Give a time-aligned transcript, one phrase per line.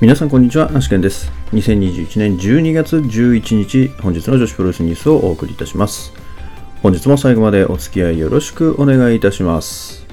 [0.00, 1.30] 皆さんこんにちは、アシケンです。
[1.52, 6.12] 2021年12月11日、本日の女子プロレスニュースをお送りいたします。
[6.82, 10.04] 本日も最後までお付き合いよろしくお願いいたします。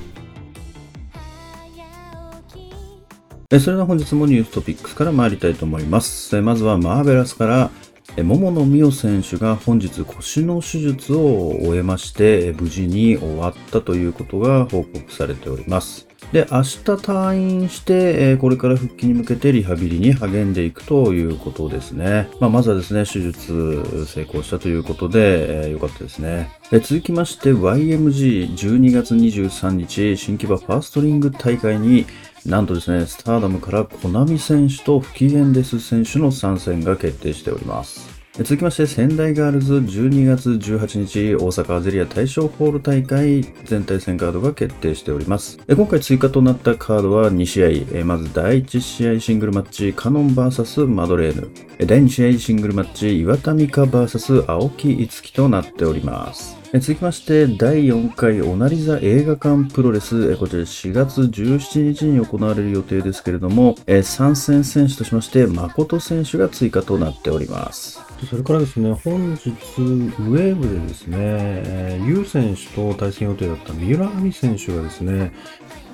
[3.49, 6.37] えそれでは本日もニューストピックスから参りたいと思います。
[6.37, 7.71] えまずはマーベラスから、
[8.17, 16.10] え桃野美代選手が本日腰の手術を終えまして、無事に終わったということが報告されております。
[16.31, 22.29] で、明日退院して、えこれから復帰に向けてリハビリに励んでいくということですね。
[22.39, 26.49] まあ、まずはですね、手術成功したということで、えーよかったですね。
[26.69, 32.05] で続きまして、YMG12 月23日、新木場ファーストリング大会に、
[32.45, 38.10] なんとですね、スターダムからコナミ選手と不機嫌デス選手の参戦が決定しております。
[38.43, 45.59] 続きまして、仙台ガールズ12月18日、大阪アゼリア大賞ホール大会全体戦カードが決定しております。
[45.67, 48.05] 今回追加となったカードは2試合。
[48.05, 51.49] まず第1試合シングルマッチ、カノン VS マドレーヌ。
[51.85, 56.60] 第2試合シングルマッチ、岩田美香 VS 青木いつきとなっております。
[56.79, 67.99] 続きまして、第4回オナリザ映画館プロレス、こちら4月17日に行われる予定ですけれども、参戦選手としまして、誠選手が追加となっております。
[68.29, 75.33] それからですね、本日、ウェーブでですね、ユウ選手と対戦予定だった三浦亜美選手がですね、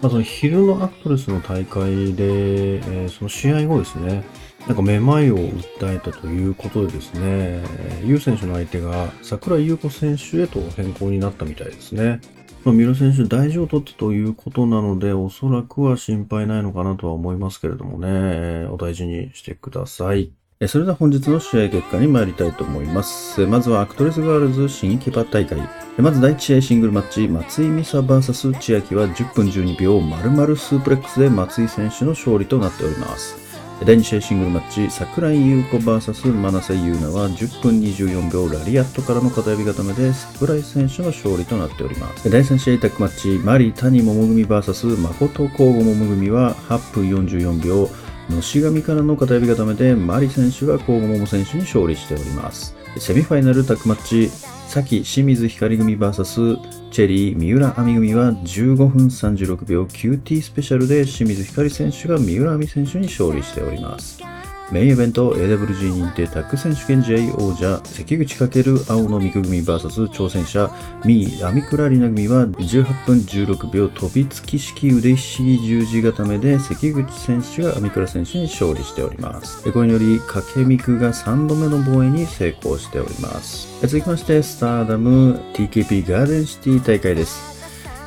[0.03, 4.23] まあ、その昼のアクトレスの大会で、その試合後ですね、
[4.67, 12.21] なんかめまいを訴えたということでですね、えーユウ選手の相手が桜井優子選手へと変更になったみたいですね。
[12.63, 20.31] まあ、三浦選手大事を取ったということなので、おそらくは心配ないのかなとは思いますけれどもね、お大事にしてください。
[20.67, 23.45] それでは本日の試合結果に参りたいと思います。
[23.45, 25.57] まずはアクトレスガールズ新木場大会。
[25.97, 33.46] まず第1試合シングルマッチ、松井美沙 VS 千秋は10分12秒丸々スープレックスで松井選手の勝利となっております。
[33.85, 42.29] 第2試合シングルマッチ、桜井優子 VS 真瀬優奈は10分24秒ラリアットからの片エビ固めで桜井選手の勝利となっております。
[42.29, 47.89] 第3試合タッグマッチ、マリ谷桃組 VS 誠光吾桃組は8分44秒
[48.29, 52.76] のしがみからの片指固めでマリ選手が交互桃選手に勝利しております。
[52.97, 54.29] セミファイナルタッグマッチ、
[54.67, 64.36] さき清水光組 VS チェリー三浦亜美組は15分36秒 QT スペシャルで清水光選手が三浦亜美選手に勝利しております。
[64.69, 70.69] メインイベント AWG 認定タッグ選手権試合王者関口×青野美久組 VS 挑戦者
[71.05, 79.71] ミー・アミクラリナ組は18分16秒飛びつき式腕ひしぎ十字固めで関口選手がアミクラ選手に勝利しております。
[79.71, 83.69] これにより掛美久が3度目の防衛に成功しております。
[83.87, 87.56] 続きましてスターダム TKP ガーデンシティ大会です。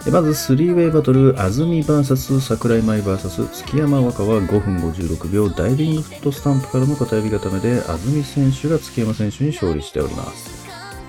[0.07, 10.67] まず、スリーウェイバトル、安住 VS 桜井舞 VS 月山若は5分56秒ダイビングフットスタンプからの片指固めで、安住選手が月山選手に勝利しております。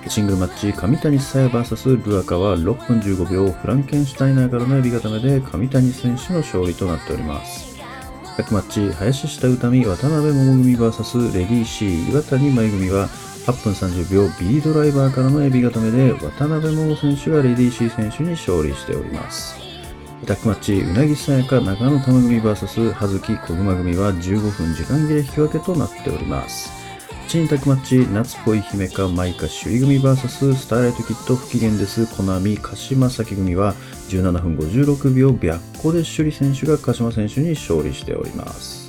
[0.08, 7.74] シングルマッチ、上谷沙耶 VS ルアカは6分15秒フランケンシュタイナーからの指固めで、上谷選手の勝利となっております。
[8.36, 13.08] タッグマッチ、林下歌美、渡辺桃組 VS レディー C、岩谷舞組は
[13.46, 19.56] 8分30秒 B ドライバーからのエビ固めで渡辺桃選手がレディー C 選手に勝利しております。
[20.26, 26.70] タッグマッチ、うなぎさやか中野玉組 VS 葉月小熊組は15分時間切れ引き分けとなっております。
[27.26, 33.74] チンタッグマッチ、夏恋姫か舞香首里組 VS スターライトキット不機嫌です、コナミ鹿島崎組は
[34.10, 38.81] 17分56秒白虎で首里選手が鹿島選手に勝利しております。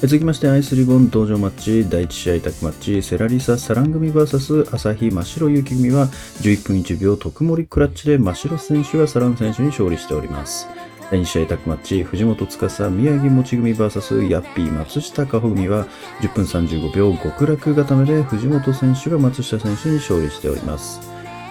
[0.00, 6.06] 続きましてアイスリボン登場マッチ第1試合タッグマッチセラリサ・サラン組 VS 朝日真白ゆき組は
[6.40, 10.66] 11分1秒特盛クラッチで真白選手がサラン選手に勝利しております。
[11.10, 15.86] 第2試合タッグマッチ藤本司宮城もち組 VS ヤッピー松下加穂組は
[16.22, 20.98] 10分35秒極楽固めで藤本選手が松下選手に勝利しております。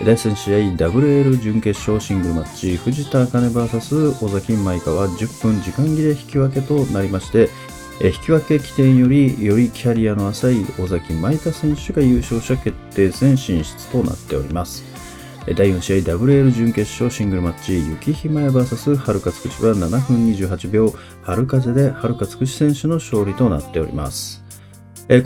[0.04, 7.50] 第3試合 WL 準決勝シングルマッチ藤田茜 VS 尾崎舞香は10分時間切れ引き分けとなりまして
[8.02, 14.86] 引き分け起点よりよりキャリアの浅い尾崎舞香選手が優勝者決定戦進出となっております。
[15.46, 20.94] 第4試合 WL 準決勝シングルマッチ雪ひまや VS はるかつくしは7分28秒
[21.24, 24.44] 春風ではるかつくし選手の勝利となっております。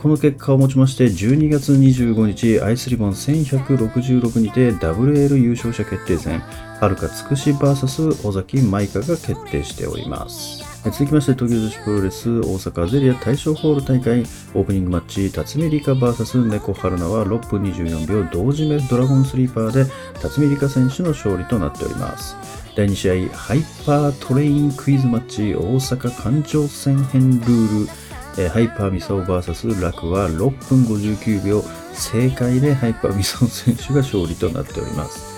[0.02, 10.62] この結果をもちまして12月25日アイスリボン1166にて WL 優勝者決定戦はるかつくし VS 尾崎舞香が決定しております。
[10.91, 14.21] 続きまして、東京女子プロレス大阪ゼリア大賞ホール大会
[14.53, 19.85] オープニングマッチ、辰巳梨花 VS 猫春菜は6分24秒同時目ドラゴンスリーパーで
[20.19, 22.35] 辰巳リカ選手の勝利となっております。
[22.75, 27.91] 第2試合、ハイパートレインクイズマッチ大阪環状線編ルール
[28.38, 31.63] え、ハイパーミサオ VS らくは6分59秒
[31.94, 35.32] 正解でハイパーミサオ選手が勝利となっております。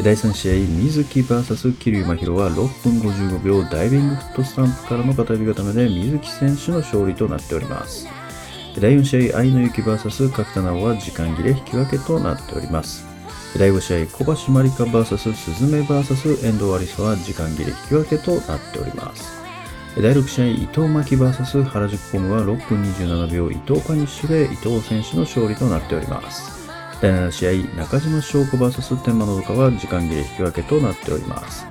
[0.00, 0.52] 第3試合、
[0.84, 8.06] 瑞希 VS 桐生真弥は6分55秒ダイビングフットスタンプからの片エビ固めで瑞希選手の勝利となっております。
[8.80, 13.04] 第4試合、愛野ユキ VS 角田奈穂は時間切れ引き分けとなっております。
[13.58, 19.42] 第5試合、小橋まりか VS スズメ VS 遠藤アリサは時間切れ引き分けとなっております。
[19.96, 26.57] 第6試合、伊藤真希 VS 原宿コムは6分27秒伊藤カニッシュで伊藤選手の勝利となっております。
[27.00, 31.64] 第7試合、中島翔子 VS 天満のどかは時間切れ引き分けとなっております。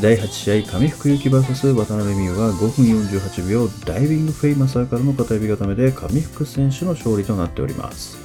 [0.00, 8.18] 第8試合、上福幸 VS 渡辺美優は5分48秒ダイビングフェイマサーからの片指固めで上福選手の勝利となっております。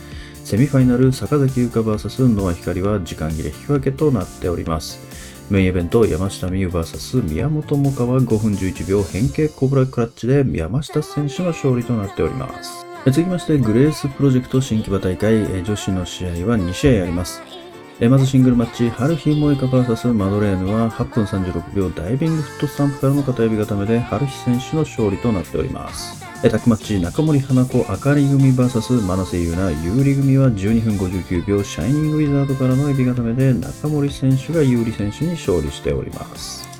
[0.44, 5.00] セミファイナル、坂崎優香 VS ノア光は時間切れ引き分けとなっております。
[5.50, 12.92] メインイベント、山下美優 VS 宮本萌歌は5分11秒変形コブラクラッチで山下選手の勝利となっております。
[13.05, 17.41] 続きまして、グレースプロジェクト新木場大会、女子の試合は2試合あります。
[18.00, 26.23] まずシングルマッチ、ハルヒモエカ VS マドレーヌは8分36秒ダイビングフットスタンプからの片指固めで、ハルヒ選手の勝利となっております。
[26.41, 36.72] タックマッチ、中森花子あかり組 VS 真瀬優奈有利組は12分59秒シャイニングウィザードからの指固めで、中森選手が有利選手に勝利しております。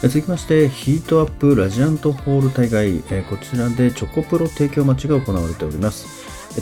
[0.00, 6.06] 続きまして、ヒートアップラジアントホール大会、こちらでチョコプロ提供待ちが行われております。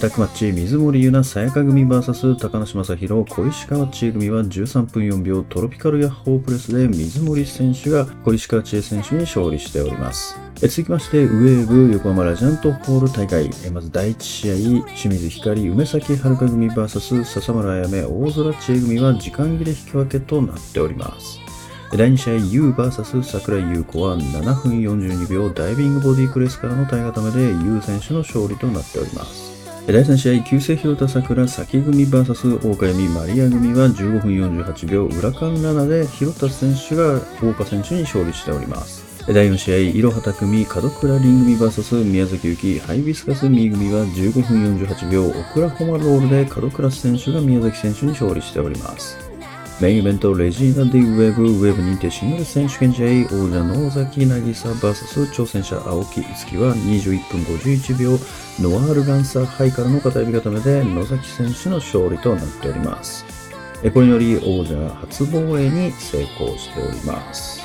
[0.01, 10.39] タックマッチ、水森優奈、さやか組 VS 高梨正宏、小石川千恵組は13分4秒トロピカルヤッホープレスで水森選手が小石川千恵選手に勝利しております。
[10.57, 14.51] 続きまして、ウェーブ横浜ラジアントホール大会、まず第1試
[14.83, 21.36] 合、清水光、梅崎遥組 VS 笹村あやめ、大空千恵組は時間切れ引き分けとなっております。
[21.93, 22.35] 第2試合
[22.75, 29.55] UVS 桜井優子は7分42秒ダイビングボディクレスからの体固めで U 選手の勝利となっております。
[29.87, 39.07] 第3試合、旧姓広田桜崎組 VS 大岡由美マリア組は15分48秒裏間7で広田選手が大岡選手に勝利しております。
[39.29, 49.26] 第4試合、いろはた組、門倉凛組 VS 宮崎ゆき、ハイビスカスミー組は15分48秒、オクラホマロールで門倉選手が宮崎選手に勝利しております。
[49.79, 58.19] メインイベント、レジーナ・ディ・ウェブ、ウェブ認定シングル選手権試合、王者の尾崎渚 VS 挑戦者青木樹は21分51秒、
[58.59, 63.27] ノワール・ガンサーハイからの片指固めで野崎選手の勝利となっております。
[63.93, 67.63] これにより王者初防衛に成功しております。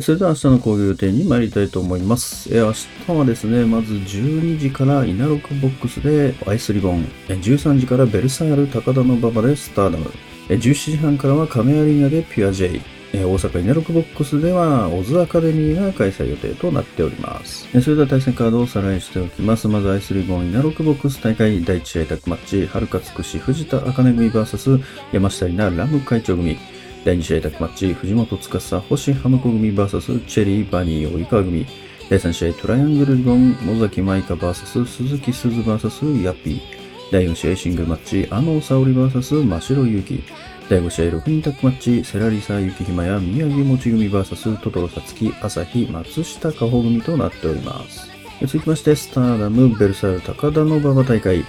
[0.00, 2.54] それでは明日の講義予定に参りたいと思います。
[2.54, 10.10] 明日はですね、まず12時からイナロックボックスでアイスリボン、13時からベルサイル高田の馬場でスターダム、
[10.48, 12.80] 17時半からは亀アリーナでピュア J、
[13.14, 17.66] 大阪イナロックボックスではオズアカデミーが開催予定となっております。
[17.80, 19.68] それでは対戦カードをおさらいしておきます。
[19.68, 24.82] まずアイスリボン176BOX大会第1試合タッグマッチ、春輝つくし藤田あかね組 VS
[25.12, 26.58] 山下りなラム会長組。
[27.04, 31.66] 第2試合タッグマッチ、藤本司星ハム子組 VS チェリーバニー及川組。
[32.10, 36.83] 第3試合トライアングルリボン尾崎妹加 VS 鈴季すず VS ヤッピー。
[37.14, 40.24] 第4試合シングルマッチ、あの沙織 VS 真城ゆき。
[40.68, 48.10] 第5試合6人タッグマッチ、セラリサ雪ひまや宮城もち組 VS トトロサツキ、朝日、松下加穂組となっております。
[48.40, 51.44] 続きまして、スターダム、ベルサイユ高田の馬場大会。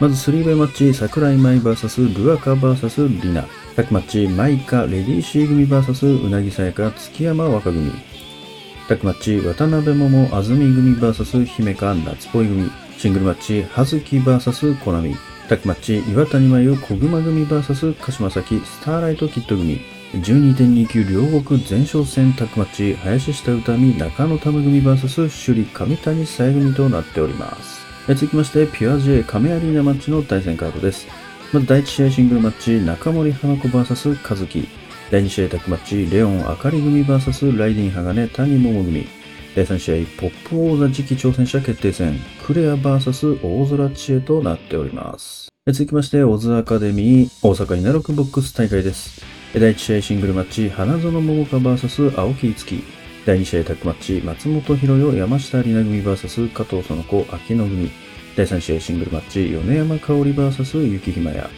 [0.00, 3.44] まず3ウェイマッチ、桜井舞 VS ルアカ VS リナ。
[3.74, 7.90] タッグマッチ、マイカ、レディーシー組 VS うなぎさやか、月山若組。
[8.86, 12.70] タッグマッチ、渡辺桃、安住組 VS 姫香、夏ぽい組。
[12.98, 15.14] シングルマッチ、葉月 VS コナミ。
[15.50, 19.80] タッグマッチ、岩谷真由、小熊組 VS 鹿島崎、スターライトキット組。
[20.14, 27.84] 12.29両国前哨戦タッグマッチ、林下歌美、中野タム組 VS 首里上谷さえ組となっております。
[28.08, 31.06] 続きまして、ピュア J 亀アリーナマッチの対戦カードです。
[31.52, 34.68] まず第1試合シングルマッチ、中森花子 VS 和樹。
[35.10, 39.15] 第2試合タッグマッチ、レオンあかり組 VS ライディン鋼谷桃組。
[39.56, 45.48] 第3試合、ポップ王座次期挑戦者決定戦、クレア VS 大空知恵となっております。
[45.72, 49.24] 続きまして、オズアカデミー大阪稲六ボックス大会です。
[49.54, 52.84] 第1試合シングルマッチ、花園桃香 VS 青木樹。
[53.24, 57.90] 第2試合タッグマッチ、松本博代山下里奈組 VS 加藤園子秋野組。
[58.36, 61.48] 第3試合シングルマッチ、米山香織 VS 雪ひまや。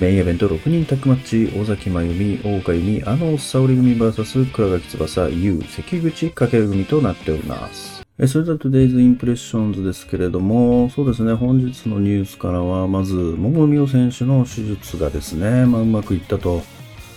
[0.00, 8.04] メインイベント6人タッグマッチ、尾崎真由美、大岡由美、あの沙織組 VS 倉垣翼、優、関口かける組となっております。
[8.26, 16.62] それでは Today's Impressions ですけれども、そうですね、本日のニュースからは、まず、桃美選手の手術がですね、まあ、うまくいったと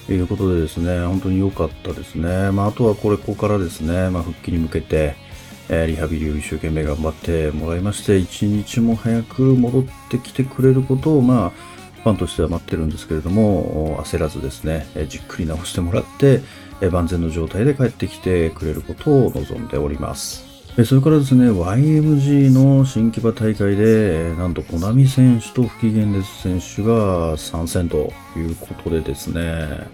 [0.07, 2.51] いうことでですね、本当に良かったですね。
[2.51, 5.15] まあ、あとはこれ、ここからですね、まあ、復帰に向けて、
[5.69, 11.76] え、リハビリを一生懸命頑張ってもらいまして、一日も早く戻ってきてくれることを、まあ、
[12.07, 16.41] ファンとしては待ってるんですけれども、焦らずですね、じっくり直してもらって、
[16.89, 20.45] 万全の状態で帰ってきてくれることを望んでおります。
[20.85, 29.87] それからですね、YMG の新木場大会で、なんと、コナミ選手と不機嫌です選手が参戦ということでですね、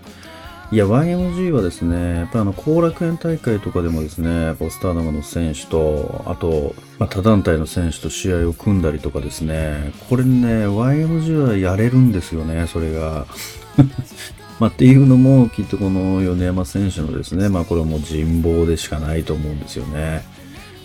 [0.74, 13.28] いや、YMG はですね、やっぱあの、後楽園大会とかでもですね、ポスターダムの選手と、あと、まあ、他団体の選手と試合を組んだりとかですね、これね、YMG はやれるんですよね、それが。
[14.60, 20.26] まあ、っていうのも、きっとこの米山選手のですね、まあ、これはもう人望でしかないと思うんですよね。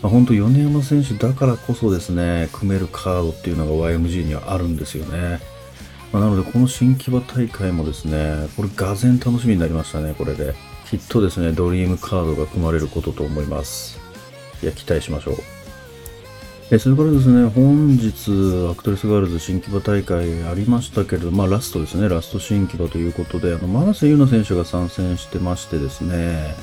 [0.03, 5.41] まあ、本当、米山選手だからこそですね、組めるカードっていうのが YMG にはあるんですよね。
[6.13, 10.55] まあ、なので、この新木場大会もですね、これ、がぜん楽しみになりましたね、これで。
[10.89, 14.01] きっとですね、ドリームカードが組まれることと思います。
[14.63, 15.35] いや、期待しましょう。
[16.71, 26.55] えそれからですね、本日、アクトレスガールズ新木場大会ありましたけれど、まあラストですね、ラスト新木場ということで、あの、真瀬優奈選手が参戦してましてですね、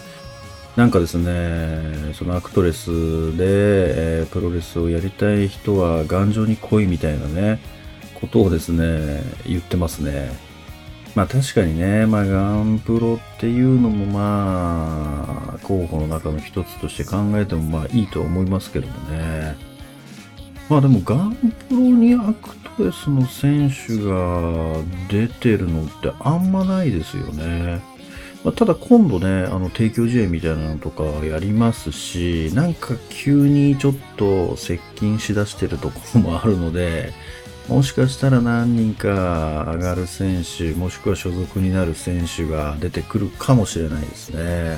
[0.76, 3.46] なんかですね、そのアクトレスで、
[4.20, 7.60] えー、プロレスをやりたい人はガン女に来いみたいなね、
[8.16, 10.32] ことをですね、言ってますね。
[11.16, 19.56] まあ確かにね、まあガンプロっていうのもまあ、候補の中の一つとして考えてもまあいいとは思いますけどもね。
[20.70, 21.36] まあでもガン
[21.70, 27.82] プロにアクトレスの選手が出てるのってあんまないですよね。
[28.44, 37.12] まあ、ただ今度ね、あの提供試合みたいなのとかやりますし、なんか急にちょっと接近しだしてるところもあるので、
[37.68, 44.78] もしかしたら何人か上がる選手、もしくは所属になる選手が出てくるかもしれないですね。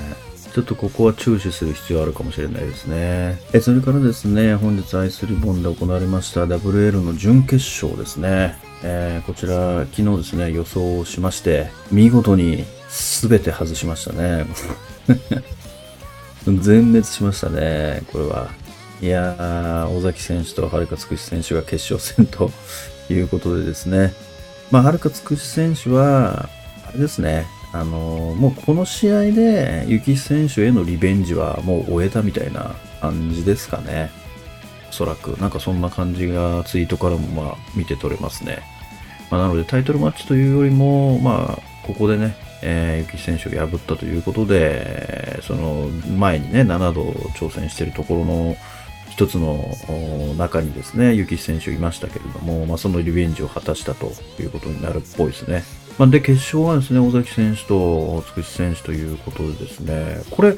[0.53, 3.38] ちょっとここは注視する必要あるかもしれないですね。
[3.53, 8.56] えそれからですね、本日アイスリボンで行われました WL の準決勝ですね。
[8.84, 12.63] えー、こちら、昨日ですね、予想しまして、見事に
[13.20, 14.46] 全て外しましたね。
[16.46, 18.50] 全滅しましたね、これは。
[19.01, 22.51] いやー、尾崎選手とはるかつくし選手が決勝戦と
[23.13, 24.13] いうことでですね。
[24.72, 26.50] まあ、はるかつくし選手は、
[26.88, 27.46] あれですね。
[27.74, 34.10] あのー、もうこの試合で、ゆき選手へのリベンジはもう終えたみたいな感じですかね。
[34.89, 35.39] おそらく。
[35.39, 38.60] なんかそんな感じがツイートからもまあ見て取れますね。
[39.30, 47.04] まあ、なのでタイトルマッチというよりも、まあ、ここでね、えー、ゆき選手が破ったということで、その前にね、7度
[47.36, 48.58] 挑戦しているところの、
[49.18, 49.58] 一つの
[50.38, 55.64] 中にですね、雪選手いましたけれども、まあ、そのリベンジを果たしたということになるっぽいですね。
[55.98, 60.54] まあ、で、決勝はですね、尾崎選手とつくし選手ということでですね、これ、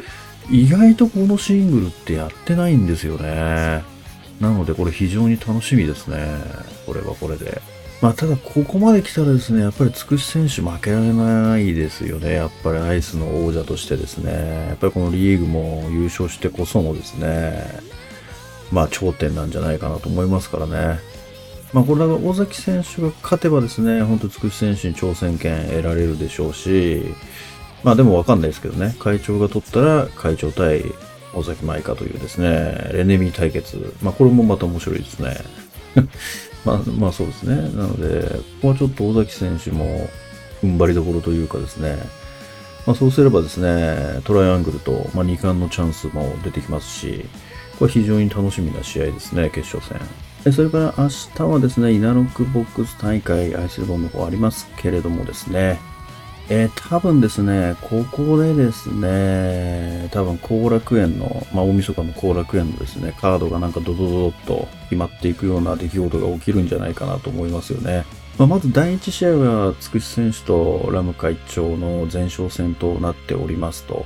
[0.52, 3.82] 意外とこのシングルってやってないんですよね。
[4.42, 6.28] なので、これ非常に楽しみですね。
[6.86, 7.62] これはこれで。
[8.02, 12.34] まあ、ただ、ここまで来たらですね、やっぱりつくし選手負けられないですよね。
[12.34, 14.68] やっぱりアイスの王者としてですね。
[14.68, 17.88] やっぱりこのリーグも優勝してこそのですね、
[18.72, 21.00] まあ頂点なんじゃないかなと思いますからね。
[21.74, 27.04] まあこれだから尾崎選手が勝てばですね、本当つくし選手に挑戦権得られるでしょうし、
[27.84, 30.84] まあでもわかんないですけどね、会長が取ったら会長対
[31.34, 33.96] 尾崎舞香というですね、レネミー対決。
[34.02, 35.38] まあこれもまた面白いですね。
[36.66, 37.56] まあまあそうですね。
[37.56, 40.10] なので、ここはちょっと尾崎選手も
[40.64, 41.98] 踏ん張りどころというかですね、
[42.86, 47.26] まあそうすればですね、トライアングルと、まあ、2冠のチャンスも出てきますし、
[47.80, 50.54] これ非常に楽しみな試合ですね、決勝戦。
[50.54, 55.80] それから明日はですね、イナロックボックス大会、アイスルボンの方ありますけれどもですね、
[56.50, 68.04] えー、多分ですね、ここでですね、多分後楽園の、まあ大晦日の後楽園のですね、カードがなんかドドドドッと決まっていくような出来事が起きるんじゃないかなと思いますよね。
[68.38, 74.06] まあ、まず第1試合は、つくし選手とラム会長の前哨戦となっておりますと。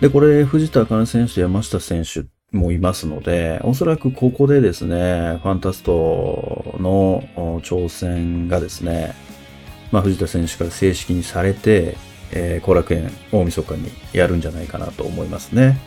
[0.00, 7.22] で、これ、藤田茜選手と山下選手もいますので、おそらくここでですね、ファンタストの
[7.62, 9.14] 挑戦がですね、
[9.92, 11.96] まあ、藤田選手から正式にされて、
[12.32, 15.78] えー、後楽園大晦日にやるんじゃないかなと思いますね。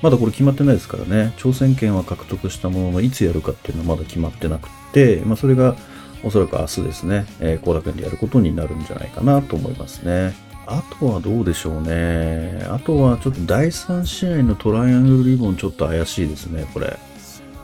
[0.00, 5.76] まだこれ決まってないですからね、挑戦権は獲得したものの、いつやるかっていうのはまだ決まってなくて、まあ、それが
[6.24, 10.34] おそらく明日ですね、えー、後楽園でやることになるんじゃないかなと思いますね。
[10.66, 12.64] あとはどうでしょうね。
[12.70, 16.98] あとはちょっと第3試合のトライアングルリボンちょっと怪しいですね、これ。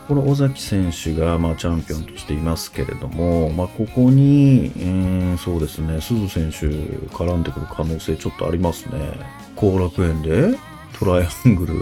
[0.09, 4.89] この尾崎選手が、まあ、チャンピオンとしていますけれども、まあ、ここに、う
[5.35, 6.67] ん、そうですね、鈴選手
[7.15, 9.13] 絡んでくる可能性ちょっとありますね。
[9.55, 10.59] 後楽園で
[10.99, 11.75] トライアングル。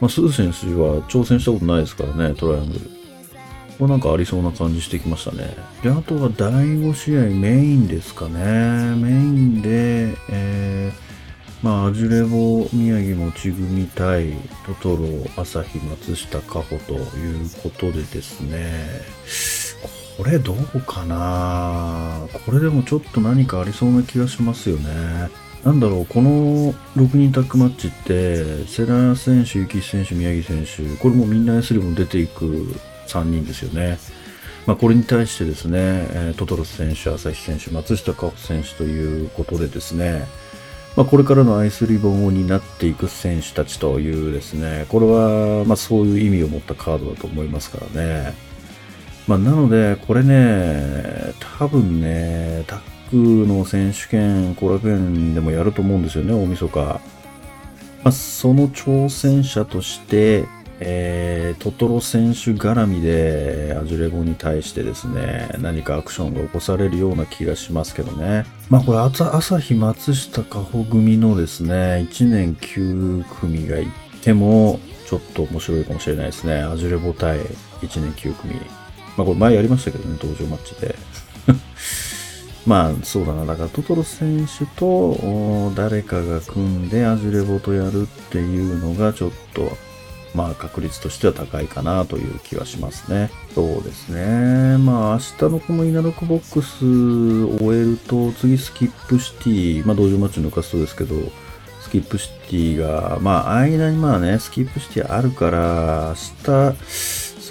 [0.00, 2.93] まあ、鈴選手は挑戦したことないですからね、トライアングル。
[3.78, 5.56] こなんかありそうな感じしてきましたね。
[5.82, 8.94] で、あとは第5試合メインですかね。
[8.96, 11.04] メインで、えー、
[11.64, 14.34] まあ、アジュレボ、宮城もち組対
[14.66, 19.00] トトロ、朝日、松下、加穂ということでですね。
[20.16, 25.30] これどうかなこれでもちょっと何かありそうな気がしますよね。
[25.64, 33.98] なんだろう、この6人タッグマッチって、世良選手、幸選手、宮城選手、これもみんな S リも出ていく3人ですよね。
[34.66, 40.26] まあ、これに対してですね、え、トトロス選手、朝日選手、松下香穂選手ということでですね、
[40.96, 48.34] まあ、これからのアイスリボンを担っていく選手たちというですね、これは、まあ、そういう意味を持ったカードだと思いますからね。
[49.26, 52.80] まあ、なので、これね、多分ね、タッ
[53.10, 56.78] グの選手権、後楽園でもやると思うんですよね、大晦日。
[56.78, 57.00] ま
[58.04, 60.44] あ、その挑戦者として、
[60.80, 68.44] えー、トトロ選手絡みでアジュレゴに対してですね、何かアクションが起こされるような気がしますけどね。
[68.70, 73.86] まあこれ、朝日松下加穂組のですね、1年9組がい
[74.22, 76.62] ても、ちょっと面白いかもしれないですね。
[76.62, 78.54] アジュレボ対1年9組。
[79.16, 80.96] まあこれ前やりましたけどね、登場マッチで。
[82.66, 83.44] まあそうだな。
[83.44, 89.76] だからトトロ選手と誰かが組んでアジュレボとやるっていうのがちょっと
[90.34, 93.30] まあ確率としては高いかなという気はしますね。
[93.54, 94.78] そうですね。
[94.78, 96.84] まあ明日のこの稲六ボックス
[97.44, 101.14] を終えると次スキップシティ、まあ道場マッチ抜かすとですけど、
[101.80, 106.76] スキップシティが、まあ間にまあね、スキップシティあるから、明日、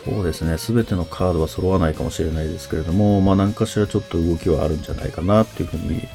[0.03, 6.05] そうですね、すべてのカードは揃わないかもしれないですけれども、まあ何かしらちょっと動きはあるんじゃないかなっていうふうに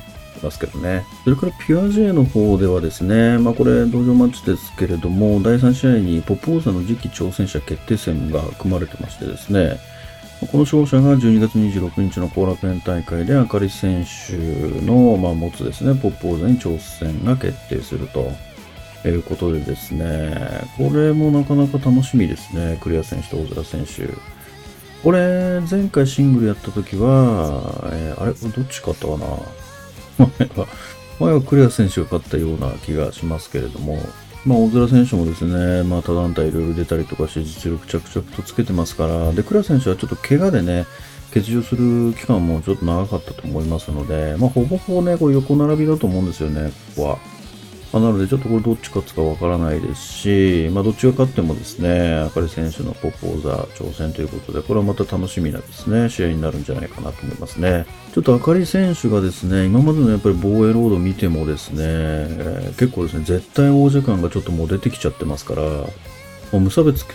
[0.42, 1.04] ますけどね。
[1.24, 9.78] それからピュア J の方ではですね、まあこれ同場マッチですけれども、第3試合にポップ王座の次期挑戦者決定戦が組まれてましてですね、
[10.40, 14.36] この勝者が12月26日の後楽園大会であかり選手
[14.86, 18.30] の、まあ、持つですね、ポップ王座に挑戦が決定すると。
[19.04, 20.36] いうことでですね、
[20.76, 24.08] これもなかなか楽しみですね、クリア選手と大空選手。
[25.04, 28.32] これ、前回シングルやった時は、えー、あれ？
[28.32, 29.26] どっち勝ったかな？
[30.18, 30.66] 前は、
[31.20, 33.98] 前はクリア選手が勝ったような気がしますけれども、
[34.44, 40.86] まあ、大空選手もですね、まあ、他団体いろいろ出たりとかして実力着々とつけてますから、で、クリア選手はちょっと怪我でね、
[41.34, 47.18] 欠場する期間もちょっと長かったと思いますので、まあ、ほぼほぼね、これ横並びだと思うんですよね、ここは。
[47.92, 57.86] まあ、なので、ちょっとこれどっち勝つかわからないですし、まあ、どっちが勝ってもですね、あかり選手のポップ王座挑戦ということで、これはまた楽しみなですね、試合になるんじゃないかなと思いますね。
[58.12, 65.88] ちょっとあかり選手がですね、今までのやっぱり防衛ロード見てもですね、えー、結構ですね、絶対王者感がちょっともう出てきちゃってますから、も
[66.52, 67.06] う無差別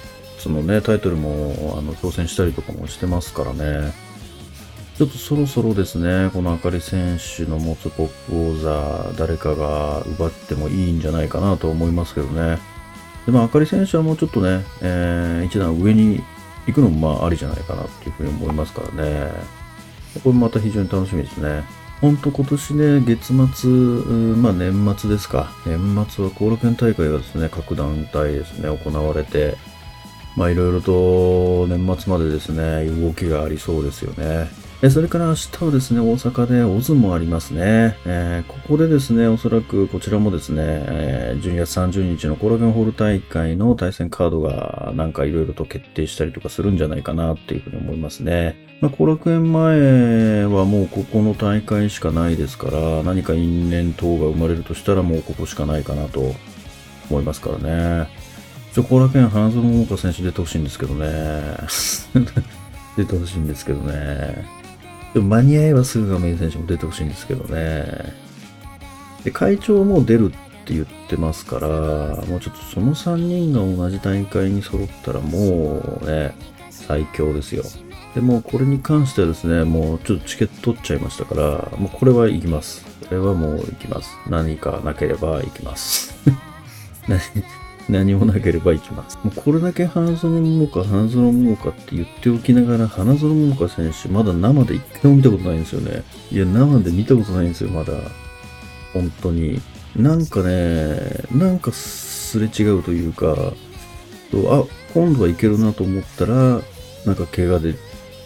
[0.49, 3.93] のね、タイトルもあの挑戦したりとかもしてますからね、
[4.97, 12.59] ちょっとそろそろですね、このあかり選手の持つポップ王座、誰かが奪ってもいいんじゃないかなと思いますけどね。
[13.25, 16.21] で、まあ、あかり選手はもうちょっとね、えー、一段上に
[16.67, 19.31] 行くのもまあありじゃないかなっていうふうに思いますからね。
[20.23, 21.63] これまた非常に楽しみですね。
[21.99, 23.69] ほんと今年ね、月末、
[24.35, 25.51] まあ年末ですか。
[25.65, 29.55] 年末は後楽園大会がですね、各団体ですね、行われて、
[30.35, 34.61] まあいろいろと年末までですね、動きがありそうですよね。
[34.89, 37.95] それから明日はですね、大阪でオズもありますね。
[38.05, 48.57] えー、ここでですね、おそらくこちらもですね、えー、12月30日のコラゲンホール大会の対戦カードがなんかいろいろと決定したりとかするんじゃないかなっていうふうに思いますね。
[48.81, 56.35] まあ、後楽園前はもうここの大会しかないですから、何か因縁等が生まれるとしたらもうここしかないかなと
[57.09, 58.09] 思いますからね。
[58.73, 61.07] ちょ、後楽園花園桃香選手出てほしいんですけどね。
[62.97, 64.62] 出てほしいんですけどね。
[65.13, 68.13] でも間に合えばすぐ画面選手も出てほしいんですけどね。
[69.23, 71.67] で、会長も出るって言ってますから、
[72.25, 76.33] もうちょっとその3人が同じ大会に揃ったらもうね、
[76.69, 77.63] 最強ですよ。
[78.15, 82.85] で、もこれに関してはですね、もうちょっとチケット取っちゃいましたから、もうこれは行きます。
[83.07, 84.09] これはもう行きます。
[84.27, 86.15] 何かなければ行きます。
[87.89, 89.19] 何もなければ行きます。
[89.23, 96.03] もうこれだけ花園桃花、花園桃花って言っておきながら、花園桃花選手、まだ生で一回も見たことないんですよね。
[96.31, 97.93] いや、生で見たことないんですよ、まだ。
[98.93, 99.61] 本当に。
[99.95, 100.97] なんかね、
[101.31, 103.53] なんかすれ違うというか、
[104.33, 106.61] あ、今度はいけるなと思ったら、
[107.05, 107.75] なんか怪我で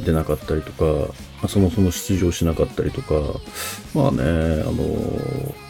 [0.05, 1.13] 出なかったりとか、
[1.47, 3.15] そもそも出場しなかったりとか、
[3.93, 4.25] まあね、あ
[4.71, 4.75] の、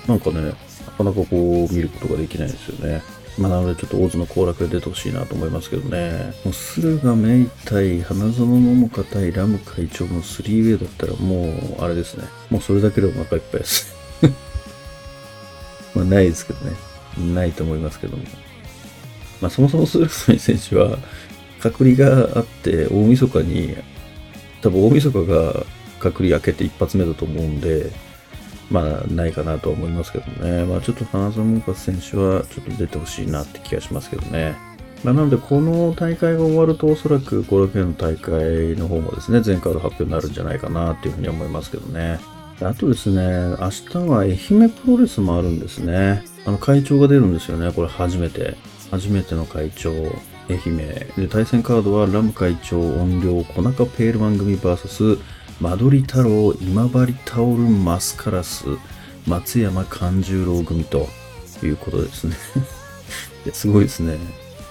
[0.08, 0.54] なんかね、
[0.86, 3.02] なかなかこう見ることができないですよね。
[3.38, 6.34] まあ、なのでちょっと大津の行楽で出てほしいなと思いますけどね。
[6.44, 11.46] もう駿河メイ対花園桃花対ラム会長の 3way だったらも
[11.80, 12.26] う、あれですね。
[12.50, 13.96] もうそれだけでお腹いっぱいです。
[15.94, 16.76] まあ、ないですけどね。
[17.34, 18.24] ないと思いますけども。
[19.40, 20.98] まあ、そもそも駿河メイ選手は、
[21.60, 23.76] 隔離があって、大晦日に、
[24.62, 25.66] 多分大晦日が
[26.00, 27.92] 隔離明けて一発目だと思うんで、
[28.70, 30.66] まあ、ないかなと思いますけどね。
[30.66, 34.56] まあ、ちょっと花園桃花選手はちょっと出てほしいなって気がしますけどね。
[35.04, 42.20] まあ、なので、この大会が終わると、おそらく後楽園の大会の方もですね、全カード発表になるんじゃないかなっていうふうに思いますけどね。
[42.62, 46.24] あとですね、明日は愛媛プロレスもあるんですね。
[46.46, 47.72] あの、会長が出るんですよね。
[47.72, 48.56] これ初めて。
[48.90, 50.78] 初めての会長、愛媛。
[51.18, 55.20] で、対戦カードはラム会長、音量、小中ペールマン組 VS、
[55.60, 58.66] 間取り太郎、今治タオル、マスカラス、
[59.26, 61.08] 松山勘十郎組と
[61.64, 62.36] いうことですね。
[63.46, 64.18] いやすごいですね。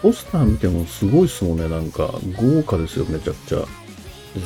[0.01, 1.68] ポスター見てもすごいですもんね。
[1.68, 3.64] なんか、豪華ですよ、めちゃくちゃ。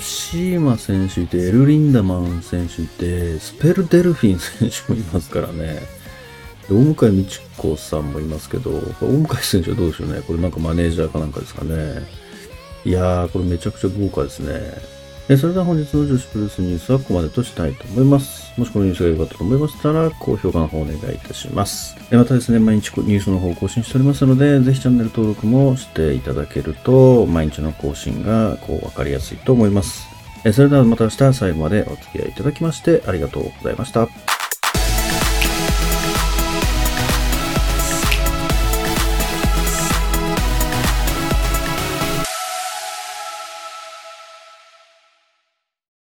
[0.00, 5.82] シーマ選手いて、エル・リンダマン選手いて、スペル・デルフィン選手もいますからね。
[6.70, 8.70] で大向美智子さんもいますけど、
[9.02, 10.22] 大向井選手はどうでしょうね。
[10.26, 12.06] これなんかマネージャーかなんかですかね。
[12.86, 14.99] いやー、これめちゃくちゃ豪華ですね。
[15.30, 18.52] えそれでは本日の女子プロレスニュースはここまでとしたいと思います。
[18.58, 21.96] もしこのニュースが良かったと思いましたら、高評価の方お願いいたします。
[22.10, 30.08] えまたですね、毎日ニュースの方を更新しておりますので、ぜひチャンネル登録もしていただけると、毎日の更新がこう分かりやすいと思います。
[30.44, 34.39] えそれではまた明日最後までお付き合いいただきましてありがとうございました。